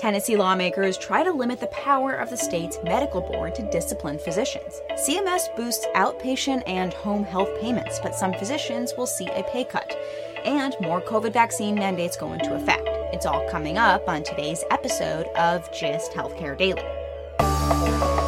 Tennessee 0.00 0.34
lawmakers 0.34 0.96
try 0.96 1.22
to 1.22 1.30
limit 1.30 1.60
the 1.60 1.66
power 1.66 2.14
of 2.14 2.30
the 2.30 2.36
state's 2.38 2.78
medical 2.82 3.20
board 3.20 3.54
to 3.54 3.70
discipline 3.70 4.18
physicians. 4.18 4.80
CMS 4.92 5.54
boosts 5.56 5.86
outpatient 5.94 6.62
and 6.66 6.94
home 6.94 7.22
health 7.22 7.50
payments, 7.60 8.00
but 8.02 8.14
some 8.14 8.32
physicians 8.32 8.94
will 8.96 9.06
see 9.06 9.28
a 9.28 9.42
pay 9.42 9.62
cut. 9.62 9.94
And 10.42 10.74
more 10.80 11.02
COVID 11.02 11.34
vaccine 11.34 11.74
mandates 11.74 12.16
go 12.16 12.32
into 12.32 12.54
effect. 12.54 12.88
It's 13.12 13.26
all 13.26 13.46
coming 13.50 13.76
up 13.76 14.08
on 14.08 14.22
today's 14.22 14.64
episode 14.70 15.26
of 15.36 15.70
GIST 15.70 16.12
Healthcare 16.12 16.56
Daily. 16.56 18.19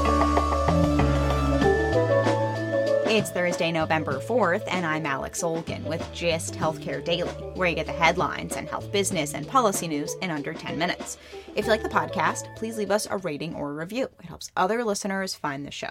It's 3.15 3.29
Thursday, 3.29 3.71
November 3.71 4.21
4th, 4.21 4.65
and 4.69 4.87
I'm 4.87 5.05
Alex 5.05 5.43
Olgin 5.43 5.85
with 5.85 6.01
GIST 6.15 6.55
Healthcare 6.55 7.05
Daily, 7.05 7.29
where 7.57 7.69
you 7.69 7.75
get 7.75 7.85
the 7.85 7.93
headlines 7.93 8.57
and 8.57 8.67
health 8.67 8.91
business 8.91 9.35
and 9.35 9.47
policy 9.47 9.87
news 9.87 10.15
in 10.23 10.31
under 10.31 10.55
10 10.55 10.79
minutes. 10.79 11.19
If 11.55 11.67
you 11.67 11.73
like 11.73 11.83
the 11.83 11.91
podcast, 11.91 12.57
please 12.57 12.79
leave 12.79 12.91
us 12.91 13.07
a 13.11 13.19
rating 13.19 13.55
or 13.55 13.69
a 13.69 13.75
review. 13.75 14.09
It 14.19 14.25
helps 14.25 14.51
other 14.57 14.83
listeners 14.83 15.35
find 15.35 15.67
the 15.67 15.71
show. 15.71 15.91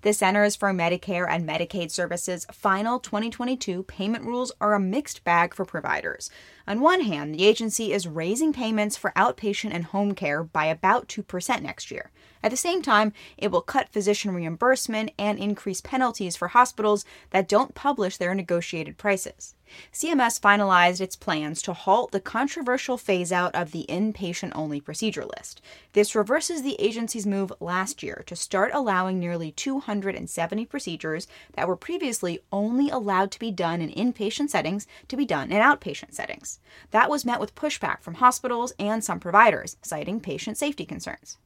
The 0.00 0.14
Centers 0.14 0.56
for 0.56 0.72
Medicare 0.72 1.28
and 1.28 1.46
Medicaid 1.46 1.90
Services 1.90 2.46
final 2.50 3.00
2022 3.00 3.82
payment 3.82 4.24
rules 4.24 4.50
are 4.60 4.72
a 4.72 4.80
mixed 4.80 5.24
bag 5.24 5.52
for 5.52 5.66
providers. 5.66 6.30
On 6.68 6.82
one 6.82 7.00
hand, 7.00 7.34
the 7.34 7.46
agency 7.46 7.94
is 7.94 8.06
raising 8.06 8.52
payments 8.52 8.94
for 8.94 9.14
outpatient 9.16 9.70
and 9.72 9.86
home 9.86 10.14
care 10.14 10.42
by 10.42 10.66
about 10.66 11.08
2% 11.08 11.62
next 11.62 11.90
year. 11.90 12.10
At 12.42 12.50
the 12.50 12.58
same 12.58 12.82
time, 12.82 13.14
it 13.38 13.50
will 13.50 13.62
cut 13.62 13.88
physician 13.88 14.34
reimbursement 14.34 15.12
and 15.18 15.38
increase 15.38 15.80
penalties 15.80 16.36
for 16.36 16.48
hospitals 16.48 17.06
that 17.30 17.48
don't 17.48 17.74
publish 17.74 18.18
their 18.18 18.34
negotiated 18.34 18.98
prices. 18.98 19.54
CMS 19.92 20.40
finalized 20.40 21.00
its 21.00 21.16
plans 21.16 21.60
to 21.62 21.72
halt 21.72 22.10
the 22.10 22.20
controversial 22.20 22.96
phase 22.96 23.32
out 23.32 23.54
of 23.54 23.72
the 23.72 23.84
inpatient 23.88 24.52
only 24.54 24.80
procedure 24.80 25.24
list. 25.24 25.60
This 25.92 26.14
reverses 26.14 26.62
the 26.62 26.80
agency's 26.80 27.26
move 27.26 27.52
last 27.60 28.02
year 28.02 28.22
to 28.26 28.36
start 28.36 28.70
allowing 28.72 29.18
nearly 29.18 29.52
270 29.52 30.64
procedures 30.66 31.26
that 31.54 31.68
were 31.68 31.76
previously 31.76 32.40
only 32.52 32.88
allowed 32.88 33.30
to 33.32 33.38
be 33.38 33.50
done 33.50 33.82
in 33.82 33.90
inpatient 33.90 34.50
settings 34.50 34.86
to 35.08 35.16
be 35.16 35.26
done 35.26 35.50
in 35.50 35.60
outpatient 35.60 36.14
settings. 36.14 36.57
That 36.90 37.10
was 37.10 37.24
met 37.24 37.40
with 37.40 37.54
pushback 37.54 38.02
from 38.02 38.14
hospitals 38.14 38.72
and 38.78 39.02
some 39.04 39.20
providers, 39.20 39.76
citing 39.82 40.20
patient 40.20 40.56
safety 40.56 40.84
concerns. 40.84 41.38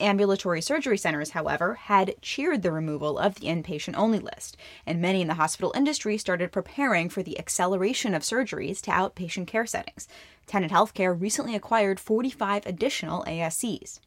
Ambulatory 0.00 0.60
surgery 0.60 0.98
centers, 0.98 1.30
however, 1.30 1.74
had 1.74 2.20
cheered 2.20 2.62
the 2.62 2.72
removal 2.72 3.18
of 3.18 3.36
the 3.36 3.46
inpatient 3.46 3.94
only 3.96 4.18
list, 4.18 4.56
and 4.86 5.00
many 5.00 5.20
in 5.20 5.28
the 5.28 5.34
hospital 5.34 5.72
industry 5.76 6.18
started 6.18 6.50
preparing 6.50 7.08
for 7.08 7.22
the 7.22 7.38
acceleration 7.38 8.14
of 8.14 8.22
surgeries 8.22 8.80
to 8.82 8.90
outpatient 8.90 9.46
care 9.46 9.66
settings. 9.66 10.08
Tenet 10.46 10.72
Healthcare 10.72 11.18
recently 11.18 11.54
acquired 11.54 12.00
45 12.00 12.66
additional 12.66 13.22
ASCs. 13.24 14.00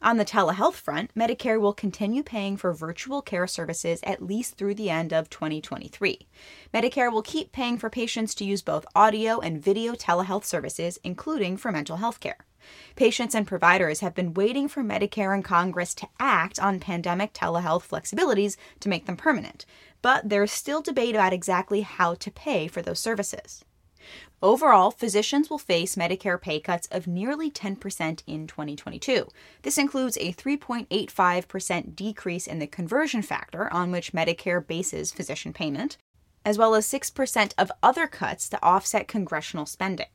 On 0.00 0.16
the 0.16 0.24
telehealth 0.24 0.74
front, 0.74 1.12
Medicare 1.16 1.60
will 1.60 1.72
continue 1.72 2.22
paying 2.22 2.56
for 2.56 2.72
virtual 2.72 3.20
care 3.20 3.48
services 3.48 3.98
at 4.04 4.22
least 4.22 4.56
through 4.56 4.76
the 4.76 4.90
end 4.90 5.12
of 5.12 5.28
2023. 5.28 6.28
Medicare 6.72 7.12
will 7.12 7.22
keep 7.22 7.50
paying 7.50 7.78
for 7.78 7.90
patients 7.90 8.32
to 8.36 8.44
use 8.44 8.62
both 8.62 8.86
audio 8.94 9.40
and 9.40 9.60
video 9.60 9.94
telehealth 9.94 10.44
services, 10.44 11.00
including 11.02 11.56
for 11.56 11.72
mental 11.72 11.96
health 11.96 12.20
care. 12.20 12.46
Patients 12.94 13.34
and 13.34 13.44
providers 13.44 13.98
have 13.98 14.14
been 14.14 14.34
waiting 14.34 14.68
for 14.68 14.84
Medicare 14.84 15.34
and 15.34 15.44
Congress 15.44 15.94
to 15.94 16.08
act 16.20 16.60
on 16.60 16.78
pandemic 16.78 17.32
telehealth 17.32 17.88
flexibilities 17.88 18.56
to 18.78 18.88
make 18.88 19.06
them 19.06 19.16
permanent, 19.16 19.66
but 20.00 20.28
there's 20.28 20.52
still 20.52 20.80
debate 20.80 21.16
about 21.16 21.32
exactly 21.32 21.80
how 21.80 22.14
to 22.14 22.30
pay 22.30 22.68
for 22.68 22.82
those 22.82 23.00
services. 23.00 23.64
Overall, 24.40 24.90
physicians 24.90 25.50
will 25.50 25.58
face 25.58 25.96
Medicare 25.96 26.40
pay 26.40 26.60
cuts 26.60 26.86
of 26.92 27.06
nearly 27.06 27.50
10% 27.50 28.22
in 28.26 28.46
2022. 28.46 29.26
This 29.62 29.78
includes 29.78 30.16
a 30.18 30.32
3.85% 30.32 31.96
decrease 31.96 32.46
in 32.46 32.60
the 32.60 32.66
conversion 32.66 33.22
factor 33.22 33.72
on 33.72 33.90
which 33.90 34.12
Medicare 34.12 34.64
bases 34.64 35.12
physician 35.12 35.52
payment, 35.52 35.96
as 36.44 36.56
well 36.56 36.74
as 36.74 36.86
6% 36.86 37.52
of 37.58 37.72
other 37.82 38.06
cuts 38.06 38.48
to 38.48 38.62
offset 38.62 39.08
congressional 39.08 39.66
spending. 39.66 40.06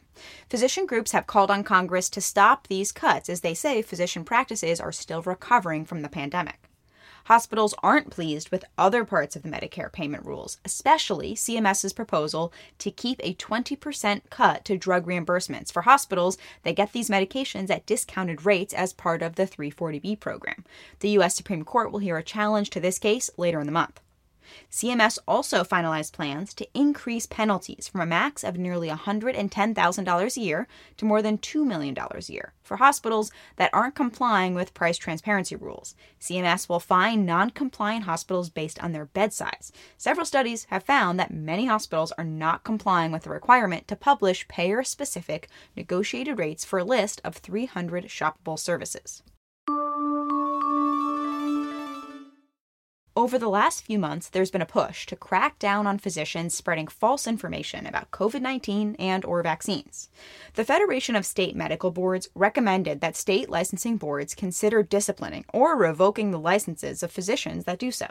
Physician 0.49 0.85
groups 0.85 1.11
have 1.11 1.27
called 1.27 1.51
on 1.51 1.63
Congress 1.63 2.09
to 2.09 2.21
stop 2.21 2.67
these 2.67 2.91
cuts 2.91 3.29
as 3.29 3.41
they 3.41 3.53
say 3.53 3.81
physician 3.81 4.23
practices 4.23 4.79
are 4.79 4.91
still 4.91 5.21
recovering 5.21 5.83
from 5.83 6.01
the 6.01 6.09
pandemic. 6.09 6.62
Hospitals 7.25 7.73
aren't 7.81 8.09
pleased 8.09 8.49
with 8.49 8.65
other 8.77 9.05
parts 9.05 9.35
of 9.35 9.43
the 9.43 9.49
Medicare 9.49 9.91
payment 9.91 10.25
rules, 10.25 10.57
especially 10.65 11.35
CMS's 11.35 11.93
proposal 11.93 12.51
to 12.79 12.91
keep 12.91 13.21
a 13.23 13.33
20% 13.35 14.21
cut 14.29 14.65
to 14.65 14.77
drug 14.77 15.05
reimbursements 15.05 15.71
for 15.71 15.83
hospitals 15.83 16.37
that 16.63 16.75
get 16.75 16.91
these 16.91 17.09
medications 17.09 17.69
at 17.69 17.85
discounted 17.85 18.45
rates 18.45 18.73
as 18.73 18.91
part 18.91 19.21
of 19.21 19.35
the 19.35 19.47
340B 19.47 20.19
program. 20.19 20.65
The 20.99 21.11
U.S. 21.11 21.35
Supreme 21.35 21.63
Court 21.63 21.91
will 21.91 21.99
hear 21.99 22.17
a 22.17 22.23
challenge 22.23 22.69
to 22.71 22.81
this 22.81 22.99
case 22.99 23.29
later 23.37 23.61
in 23.61 23.67
the 23.67 23.71
month. 23.71 24.01
CMS 24.71 25.19
also 25.27 25.63
finalized 25.63 26.13
plans 26.13 26.53
to 26.53 26.67
increase 26.73 27.25
penalties 27.25 27.87
from 27.87 28.01
a 28.01 28.05
max 28.05 28.43
of 28.43 28.57
nearly 28.57 28.89
$110,000 28.89 30.37
a 30.37 30.39
year 30.39 30.67
to 30.97 31.05
more 31.05 31.21
than 31.21 31.37
$2 31.37 31.65
million 31.65 31.95
a 31.97 32.19
year 32.31 32.53
for 32.63 32.77
hospitals 32.77 33.31
that 33.57 33.69
aren't 33.73 33.95
complying 33.95 34.55
with 34.55 34.73
price 34.73 34.97
transparency 34.97 35.55
rules. 35.55 35.95
CMS 36.19 36.69
will 36.69 36.79
fine 36.79 37.25
non 37.25 37.49
compliant 37.49 38.05
hospitals 38.05 38.49
based 38.49 38.81
on 38.83 38.91
their 38.91 39.05
bed 39.05 39.33
size. 39.33 39.71
Several 39.97 40.25
studies 40.25 40.65
have 40.69 40.83
found 40.83 41.19
that 41.19 41.33
many 41.33 41.65
hospitals 41.65 42.11
are 42.13 42.23
not 42.23 42.63
complying 42.63 43.11
with 43.11 43.23
the 43.23 43.29
requirement 43.29 43.87
to 43.87 43.95
publish 43.95 44.47
payer 44.47 44.83
specific 44.83 45.49
negotiated 45.75 46.39
rates 46.39 46.65
for 46.65 46.79
a 46.79 46.83
list 46.83 47.21
of 47.23 47.35
300 47.35 48.05
shoppable 48.05 48.57
services. 48.57 49.23
Over 53.15 53.37
the 53.37 53.47
last 53.47 53.85
few 53.85 53.99
months, 53.99 54.27
there's 54.27 54.49
been 54.49 54.63
a 54.63 54.65
push 54.65 55.05
to 55.05 55.15
crack 55.15 55.59
down 55.59 55.85
on 55.85 55.99
physicians 55.99 56.55
spreading 56.55 56.87
false 56.87 57.27
information 57.27 57.85
about 57.85 58.09
COVID-19 58.09 58.95
and 58.97 59.23
or 59.23 59.43
vaccines. 59.43 60.09
The 60.55 60.65
Federation 60.65 61.15
of 61.15 61.23
State 61.23 61.55
Medical 61.55 61.91
Boards 61.91 62.27
recommended 62.33 63.01
that 63.01 63.15
state 63.15 63.51
licensing 63.51 63.97
boards 63.97 64.33
consider 64.33 64.81
disciplining 64.81 65.45
or 65.53 65.77
revoking 65.77 66.31
the 66.31 66.39
licenses 66.39 67.03
of 67.03 67.11
physicians 67.11 67.65
that 67.65 67.77
do 67.77 67.91
so. 67.91 68.07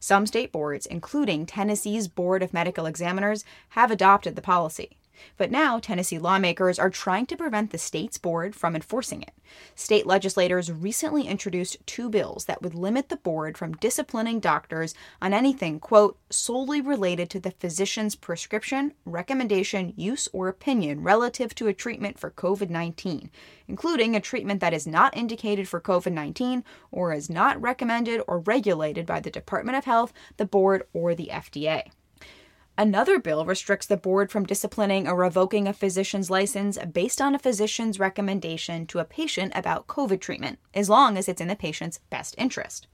Some 0.00 0.26
state 0.26 0.50
boards, 0.50 0.84
including 0.84 1.46
Tennessee's 1.46 2.08
Board 2.08 2.42
of 2.42 2.52
Medical 2.52 2.86
Examiners, 2.86 3.44
have 3.70 3.92
adopted 3.92 4.34
the 4.34 4.42
policy. 4.42 4.96
But 5.36 5.50
now, 5.50 5.78
Tennessee 5.78 6.18
lawmakers 6.18 6.78
are 6.78 6.90
trying 6.90 7.26
to 7.26 7.36
prevent 7.36 7.70
the 7.70 7.78
state's 7.78 8.18
board 8.18 8.54
from 8.54 8.74
enforcing 8.74 9.22
it. 9.22 9.32
State 9.74 10.06
legislators 10.06 10.70
recently 10.70 11.26
introduced 11.26 11.84
two 11.86 12.08
bills 12.08 12.44
that 12.44 12.62
would 12.62 12.74
limit 12.74 13.08
the 13.08 13.16
board 13.16 13.58
from 13.58 13.74
disciplining 13.74 14.38
doctors 14.40 14.94
on 15.20 15.32
anything, 15.32 15.80
quote, 15.80 16.18
solely 16.30 16.80
related 16.80 17.28
to 17.30 17.40
the 17.40 17.50
physician's 17.50 18.14
prescription, 18.14 18.94
recommendation, 19.04 19.92
use, 19.96 20.28
or 20.32 20.48
opinion 20.48 21.02
relative 21.02 21.54
to 21.56 21.66
a 21.66 21.74
treatment 21.74 22.18
for 22.18 22.30
COVID 22.30 22.70
19, 22.70 23.30
including 23.66 24.14
a 24.14 24.20
treatment 24.20 24.60
that 24.60 24.74
is 24.74 24.86
not 24.86 25.16
indicated 25.16 25.68
for 25.68 25.80
COVID 25.80 26.12
19 26.12 26.64
or 26.90 27.12
is 27.12 27.28
not 27.28 27.60
recommended 27.60 28.22
or 28.28 28.38
regulated 28.38 29.06
by 29.06 29.20
the 29.20 29.30
Department 29.30 29.76
of 29.76 29.84
Health, 29.84 30.12
the 30.36 30.46
board, 30.46 30.84
or 30.92 31.14
the 31.14 31.30
FDA. 31.32 31.90
Another 32.80 33.18
bill 33.18 33.44
restricts 33.44 33.86
the 33.86 33.98
board 33.98 34.32
from 34.32 34.46
disciplining 34.46 35.06
or 35.06 35.14
revoking 35.14 35.68
a 35.68 35.72
physician's 35.74 36.30
license 36.30 36.78
based 36.78 37.20
on 37.20 37.34
a 37.34 37.38
physician's 37.38 37.98
recommendation 37.98 38.86
to 38.86 39.00
a 39.00 39.04
patient 39.04 39.52
about 39.54 39.86
COVID 39.86 40.18
treatment, 40.18 40.58
as 40.72 40.88
long 40.88 41.18
as 41.18 41.28
it's 41.28 41.42
in 41.42 41.48
the 41.48 41.54
patient's 41.54 41.98
best 42.08 42.34
interest. 42.38 42.88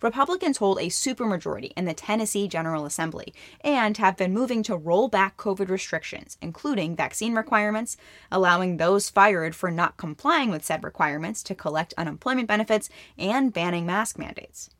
Republicans 0.00 0.58
hold 0.58 0.78
a 0.78 0.82
supermajority 0.86 1.72
in 1.76 1.86
the 1.86 1.92
Tennessee 1.92 2.46
General 2.46 2.86
Assembly 2.86 3.34
and 3.62 3.96
have 3.96 4.16
been 4.16 4.32
moving 4.32 4.62
to 4.62 4.76
roll 4.76 5.08
back 5.08 5.36
COVID 5.38 5.70
restrictions, 5.70 6.38
including 6.40 6.94
vaccine 6.94 7.34
requirements, 7.34 7.96
allowing 8.30 8.76
those 8.76 9.10
fired 9.10 9.56
for 9.56 9.72
not 9.72 9.96
complying 9.96 10.50
with 10.50 10.64
said 10.64 10.84
requirements 10.84 11.42
to 11.42 11.56
collect 11.56 11.94
unemployment 11.98 12.46
benefits, 12.46 12.88
and 13.18 13.52
banning 13.52 13.86
mask 13.86 14.20
mandates. 14.20 14.70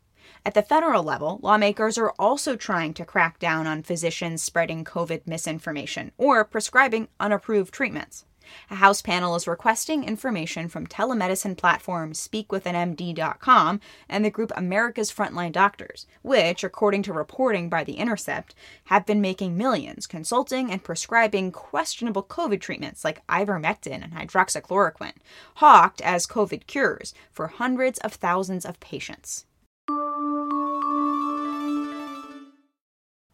At 0.45 0.53
the 0.53 0.61
federal 0.61 1.03
level, 1.03 1.39
lawmakers 1.41 1.97
are 1.97 2.13
also 2.19 2.55
trying 2.55 2.93
to 2.95 3.05
crack 3.05 3.39
down 3.39 3.67
on 3.67 3.83
physicians 3.83 4.43
spreading 4.43 4.83
COVID 4.83 5.27
misinformation 5.27 6.11
or 6.17 6.43
prescribing 6.43 7.07
unapproved 7.19 7.73
treatments. 7.73 8.25
A 8.69 8.75
House 8.75 9.01
panel 9.01 9.35
is 9.35 9.47
requesting 9.47 10.03
information 10.03 10.67
from 10.67 10.85
telemedicine 10.85 11.57
platform 11.57 12.13
SpeakWithAnMD.com 12.13 13.79
and 14.07 14.23
the 14.23 14.29
group 14.29 14.51
America's 14.55 15.11
Frontline 15.11 15.51
Doctors, 15.51 16.05
which, 16.21 16.63
according 16.63 17.03
to 17.03 17.13
reporting 17.13 17.69
by 17.69 17.83
The 17.83 17.97
Intercept, 17.97 18.53
have 18.85 19.05
been 19.05 19.21
making 19.21 19.57
millions 19.57 20.05
consulting 20.05 20.71
and 20.71 20.83
prescribing 20.83 21.51
questionable 21.51 22.23
COVID 22.23 22.61
treatments 22.61 23.03
like 23.03 23.25
ivermectin 23.27 24.03
and 24.03 24.13
hydroxychloroquine, 24.13 25.17
hawked 25.55 26.01
as 26.01 26.27
COVID 26.27 26.67
cures 26.67 27.13
for 27.31 27.47
hundreds 27.47 27.97
of 27.99 28.13
thousands 28.13 28.65
of 28.65 28.79
patients. 28.79 29.45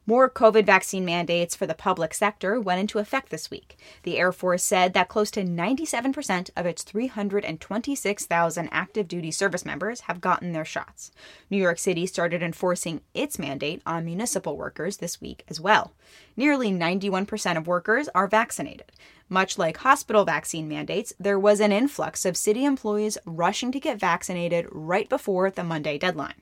More 0.07 0.27
COVID 0.31 0.65
vaccine 0.65 1.05
mandates 1.05 1.55
for 1.55 1.67
the 1.67 1.75
public 1.75 2.15
sector 2.15 2.59
went 2.59 2.79
into 2.79 2.97
effect 2.97 3.29
this 3.29 3.51
week. 3.51 3.77
The 4.01 4.17
Air 4.17 4.31
Force 4.31 4.63
said 4.63 4.93
that 4.93 5.09
close 5.09 5.29
to 5.31 5.43
97% 5.43 6.49
of 6.55 6.65
its 6.65 6.81
326,000 6.81 8.69
active 8.71 9.07
duty 9.07 9.29
service 9.29 9.63
members 9.63 10.01
have 10.01 10.19
gotten 10.19 10.53
their 10.53 10.65
shots. 10.65 11.11
New 11.51 11.57
York 11.57 11.77
City 11.77 12.07
started 12.07 12.41
enforcing 12.41 13.01
its 13.13 13.37
mandate 13.37 13.83
on 13.85 14.03
municipal 14.03 14.57
workers 14.57 14.97
this 14.97 15.21
week 15.21 15.43
as 15.47 15.61
well. 15.61 15.93
Nearly 16.35 16.71
91% 16.71 17.55
of 17.55 17.67
workers 17.67 18.09
are 18.15 18.27
vaccinated. 18.27 18.91
Much 19.29 19.59
like 19.59 19.77
hospital 19.77 20.25
vaccine 20.25 20.67
mandates, 20.67 21.13
there 21.19 21.39
was 21.39 21.59
an 21.59 21.71
influx 21.71 22.25
of 22.25 22.35
city 22.35 22.65
employees 22.65 23.19
rushing 23.23 23.71
to 23.71 23.79
get 23.79 23.99
vaccinated 23.99 24.65
right 24.71 25.07
before 25.07 25.51
the 25.51 25.63
Monday 25.63 25.99
deadline. 25.99 26.41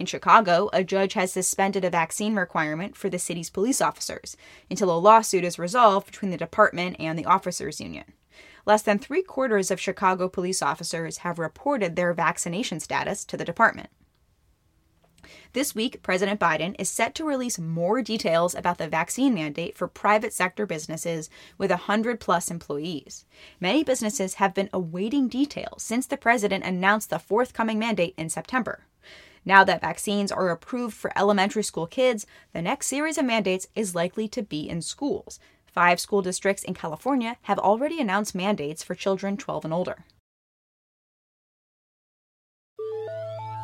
In 0.00 0.06
Chicago, 0.06 0.70
a 0.72 0.82
judge 0.82 1.12
has 1.12 1.30
suspended 1.30 1.84
a 1.84 1.90
vaccine 1.90 2.34
requirement 2.34 2.96
for 2.96 3.10
the 3.10 3.18
city's 3.18 3.50
police 3.50 3.82
officers 3.82 4.34
until 4.70 4.90
a 4.90 4.96
lawsuit 4.96 5.44
is 5.44 5.58
resolved 5.58 6.06
between 6.06 6.30
the 6.30 6.38
department 6.38 6.96
and 6.98 7.18
the 7.18 7.26
officers' 7.26 7.82
union. 7.82 8.14
Less 8.64 8.80
than 8.80 8.98
three 8.98 9.22
quarters 9.22 9.70
of 9.70 9.78
Chicago 9.78 10.26
police 10.26 10.62
officers 10.62 11.18
have 11.18 11.38
reported 11.38 11.96
their 11.96 12.14
vaccination 12.14 12.80
status 12.80 13.26
to 13.26 13.36
the 13.36 13.44
department. 13.44 13.90
This 15.52 15.74
week, 15.74 16.02
President 16.02 16.40
Biden 16.40 16.76
is 16.78 16.88
set 16.88 17.14
to 17.16 17.24
release 17.26 17.58
more 17.58 18.00
details 18.00 18.54
about 18.54 18.78
the 18.78 18.88
vaccine 18.88 19.34
mandate 19.34 19.76
for 19.76 19.86
private 19.86 20.32
sector 20.32 20.64
businesses 20.64 21.28
with 21.58 21.70
100 21.70 22.20
plus 22.20 22.50
employees. 22.50 23.26
Many 23.60 23.84
businesses 23.84 24.34
have 24.34 24.54
been 24.54 24.70
awaiting 24.72 25.28
details 25.28 25.82
since 25.82 26.06
the 26.06 26.16
president 26.16 26.64
announced 26.64 27.10
the 27.10 27.18
forthcoming 27.18 27.78
mandate 27.78 28.14
in 28.16 28.30
September. 28.30 28.86
Now 29.50 29.64
that 29.64 29.80
vaccines 29.80 30.30
are 30.30 30.48
approved 30.50 30.96
for 30.96 31.10
elementary 31.18 31.64
school 31.64 31.88
kids, 31.88 32.24
the 32.52 32.62
next 32.62 32.86
series 32.86 33.18
of 33.18 33.24
mandates 33.24 33.66
is 33.74 33.96
likely 33.96 34.28
to 34.28 34.44
be 34.44 34.68
in 34.68 34.80
schools. 34.80 35.40
Five 35.66 35.98
school 35.98 36.22
districts 36.22 36.62
in 36.62 36.72
California 36.72 37.36
have 37.42 37.58
already 37.58 38.00
announced 38.00 38.32
mandates 38.32 38.84
for 38.84 38.94
children 38.94 39.36
12 39.36 39.64
and 39.64 39.74
older. 39.74 40.04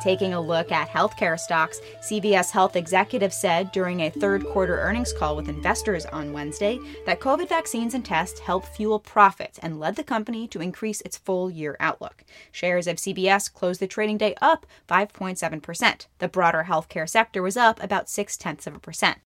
Taking 0.07 0.33
a 0.33 0.39
look 0.39 0.71
at 0.71 0.87
healthcare 0.87 1.37
stocks, 1.37 1.81
CVS 1.99 2.51
Health 2.51 2.77
executive 2.77 3.33
said 3.33 3.73
during 3.73 3.99
a 3.99 4.09
third 4.09 4.45
quarter 4.45 4.79
earnings 4.79 5.11
call 5.11 5.35
with 5.35 5.49
investors 5.49 6.05
on 6.05 6.31
Wednesday 6.31 6.79
that 7.05 7.19
COVID 7.19 7.49
vaccines 7.49 7.93
and 7.93 8.05
tests 8.05 8.39
helped 8.39 8.69
fuel 8.69 9.01
profits 9.01 9.59
and 9.59 9.81
led 9.81 9.97
the 9.97 10.05
company 10.05 10.47
to 10.47 10.61
increase 10.61 11.01
its 11.01 11.17
full 11.17 11.51
year 11.51 11.75
outlook. 11.81 12.23
Shares 12.53 12.87
of 12.87 12.95
CVS 12.95 13.51
closed 13.51 13.81
the 13.81 13.85
trading 13.87 14.17
day 14.17 14.33
up 14.41 14.65
5.7%. 14.87 16.07
The 16.19 16.29
broader 16.29 16.67
healthcare 16.69 17.09
sector 17.09 17.41
was 17.41 17.57
up 17.57 17.83
about 17.83 18.09
six 18.09 18.37
tenths 18.37 18.65
of 18.65 18.75
a 18.75 18.79
percent. 18.79 19.17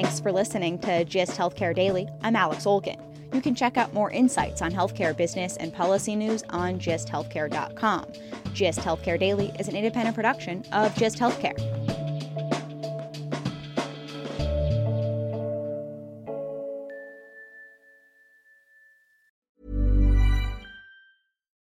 Thanks 0.00 0.20
for 0.20 0.30
listening 0.30 0.78
to 0.82 1.04
GIST 1.06 1.36
Healthcare 1.36 1.74
Daily. 1.74 2.08
I'm 2.22 2.36
Alex 2.36 2.66
Olgin. 2.66 3.00
You 3.34 3.40
can 3.40 3.56
check 3.56 3.76
out 3.76 3.92
more 3.92 4.12
insights 4.12 4.62
on 4.62 4.70
healthcare 4.70 5.16
business 5.16 5.56
and 5.56 5.74
policy 5.74 6.14
news 6.14 6.44
on 6.50 6.78
gisthealthcare.com. 6.78 8.06
GIST 8.54 8.78
Healthcare 8.78 9.18
Daily 9.18 9.50
is 9.58 9.66
an 9.66 9.74
independent 9.74 10.14
production 10.14 10.64
of 10.70 10.94
GIST 10.94 11.18
Healthcare. 11.18 11.58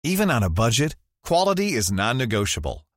Even 0.02 0.30
on 0.30 0.42
a 0.42 0.48
budget, 0.48 0.96
quality 1.22 1.74
is 1.74 1.92
non-negotiable. 1.92 2.86